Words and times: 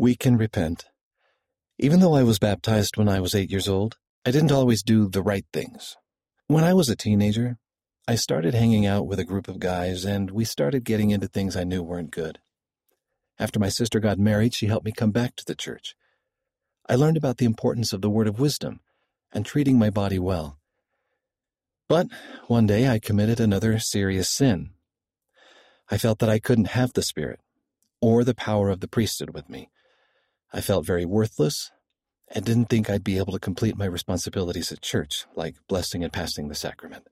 We 0.00 0.16
can 0.16 0.38
repent. 0.38 0.86
Even 1.78 2.00
though 2.00 2.14
I 2.14 2.22
was 2.22 2.38
baptized 2.38 2.96
when 2.96 3.06
I 3.06 3.20
was 3.20 3.34
eight 3.34 3.50
years 3.50 3.68
old, 3.68 3.98
I 4.24 4.30
didn't 4.30 4.50
always 4.50 4.82
do 4.82 5.10
the 5.10 5.22
right 5.22 5.44
things. 5.52 5.94
When 6.46 6.64
I 6.64 6.72
was 6.72 6.88
a 6.88 6.96
teenager, 6.96 7.58
I 8.08 8.14
started 8.14 8.54
hanging 8.54 8.86
out 8.86 9.06
with 9.06 9.18
a 9.18 9.26
group 9.26 9.46
of 9.46 9.58
guys 9.58 10.06
and 10.06 10.30
we 10.30 10.46
started 10.46 10.84
getting 10.84 11.10
into 11.10 11.28
things 11.28 11.54
I 11.54 11.64
knew 11.64 11.82
weren't 11.82 12.12
good. 12.12 12.38
After 13.38 13.60
my 13.60 13.68
sister 13.68 14.00
got 14.00 14.18
married, 14.18 14.54
she 14.54 14.68
helped 14.68 14.86
me 14.86 14.92
come 14.92 15.10
back 15.10 15.36
to 15.36 15.44
the 15.44 15.54
church. 15.54 15.94
I 16.88 16.94
learned 16.94 17.18
about 17.18 17.36
the 17.36 17.44
importance 17.44 17.92
of 17.92 18.00
the 18.00 18.08
word 18.08 18.26
of 18.26 18.40
wisdom 18.40 18.80
and 19.34 19.44
treating 19.44 19.78
my 19.78 19.90
body 19.90 20.18
well. 20.18 20.58
But 21.90 22.06
one 22.46 22.66
day 22.66 22.88
I 22.88 23.00
committed 23.00 23.38
another 23.38 23.78
serious 23.78 24.30
sin. 24.30 24.70
I 25.90 25.98
felt 25.98 26.20
that 26.20 26.30
I 26.30 26.38
couldn't 26.38 26.68
have 26.68 26.94
the 26.94 27.02
Spirit 27.02 27.40
or 28.00 28.24
the 28.24 28.34
power 28.34 28.70
of 28.70 28.80
the 28.80 28.88
priesthood 28.88 29.34
with 29.34 29.50
me. 29.50 29.68
I 30.52 30.60
felt 30.60 30.86
very 30.86 31.04
worthless 31.04 31.70
and 32.28 32.44
didn't 32.44 32.66
think 32.66 32.88
I'd 32.88 33.04
be 33.04 33.18
able 33.18 33.32
to 33.32 33.38
complete 33.38 33.76
my 33.76 33.84
responsibilities 33.84 34.70
at 34.70 34.80
church, 34.80 35.26
like 35.34 35.56
blessing 35.68 36.04
and 36.04 36.12
passing 36.12 36.48
the 36.48 36.54
sacrament. 36.54 37.06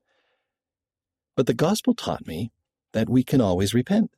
But 1.35 1.45
the 1.45 1.53
gospel 1.53 1.93
taught 1.93 2.27
me 2.27 2.51
that 2.93 3.09
we 3.09 3.23
can 3.23 3.41
always 3.41 3.73
repent. 3.73 4.11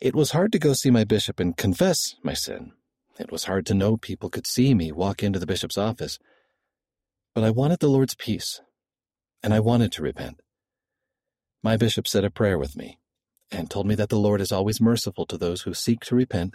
It 0.00 0.14
was 0.14 0.30
hard 0.30 0.52
to 0.52 0.58
go 0.58 0.72
see 0.72 0.90
my 0.90 1.04
bishop 1.04 1.40
and 1.40 1.56
confess 1.56 2.14
my 2.22 2.34
sin. 2.34 2.72
It 3.18 3.32
was 3.32 3.44
hard 3.44 3.66
to 3.66 3.74
know 3.74 3.96
people 3.96 4.30
could 4.30 4.46
see 4.46 4.74
me 4.74 4.92
walk 4.92 5.22
into 5.22 5.40
the 5.40 5.46
bishop's 5.46 5.78
office. 5.78 6.18
But 7.34 7.42
I 7.42 7.50
wanted 7.50 7.80
the 7.80 7.88
Lord's 7.88 8.14
peace, 8.14 8.60
and 9.42 9.52
I 9.52 9.60
wanted 9.60 9.90
to 9.92 10.02
repent. 10.02 10.40
My 11.62 11.76
bishop 11.76 12.06
said 12.06 12.24
a 12.24 12.30
prayer 12.30 12.58
with 12.58 12.76
me 12.76 12.98
and 13.50 13.68
told 13.68 13.86
me 13.86 13.96
that 13.96 14.08
the 14.08 14.18
Lord 14.18 14.40
is 14.40 14.52
always 14.52 14.80
merciful 14.80 15.26
to 15.26 15.36
those 15.36 15.62
who 15.62 15.74
seek 15.74 16.00
to 16.04 16.14
repent 16.14 16.54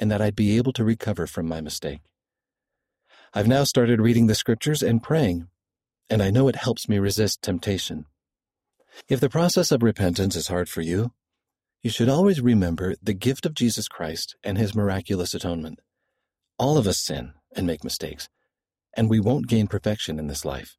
and 0.00 0.10
that 0.10 0.22
I'd 0.22 0.34
be 0.34 0.56
able 0.56 0.72
to 0.72 0.84
recover 0.84 1.26
from 1.26 1.46
my 1.46 1.60
mistake. 1.60 2.00
I've 3.34 3.46
now 3.46 3.62
started 3.64 4.00
reading 4.00 4.26
the 4.26 4.34
scriptures 4.34 4.82
and 4.82 5.02
praying, 5.02 5.46
and 6.08 6.22
I 6.22 6.30
know 6.30 6.48
it 6.48 6.56
helps 6.56 6.88
me 6.88 6.98
resist 6.98 7.42
temptation. 7.42 8.06
If 9.08 9.20
the 9.20 9.28
process 9.28 9.70
of 9.70 9.82
repentance 9.82 10.34
is 10.34 10.48
hard 10.48 10.68
for 10.68 10.80
you, 10.80 11.12
you 11.82 11.90
should 11.90 12.08
always 12.08 12.40
remember 12.40 12.94
the 13.02 13.14
gift 13.14 13.46
of 13.46 13.54
Jesus 13.54 13.88
Christ 13.88 14.34
and 14.42 14.58
his 14.58 14.74
miraculous 14.74 15.34
atonement. 15.34 15.80
All 16.58 16.76
of 16.76 16.86
us 16.86 16.98
sin 16.98 17.34
and 17.54 17.66
make 17.66 17.84
mistakes, 17.84 18.28
and 18.96 19.08
we 19.08 19.20
won't 19.20 19.48
gain 19.48 19.66
perfection 19.66 20.18
in 20.18 20.26
this 20.26 20.44
life. 20.44 20.76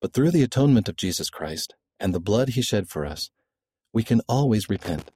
But 0.00 0.12
through 0.12 0.32
the 0.32 0.42
atonement 0.42 0.88
of 0.88 0.96
Jesus 0.96 1.30
Christ 1.30 1.74
and 1.98 2.12
the 2.12 2.20
blood 2.20 2.50
he 2.50 2.62
shed 2.62 2.88
for 2.88 3.06
us, 3.06 3.30
we 3.92 4.02
can 4.02 4.20
always 4.28 4.68
repent. 4.68 5.12